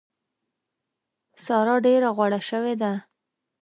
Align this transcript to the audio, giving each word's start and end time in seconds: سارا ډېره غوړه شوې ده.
سارا 1.43 1.75
ډېره 1.85 2.09
غوړه 2.15 2.39
شوې 2.49 2.73
ده. 2.81 2.93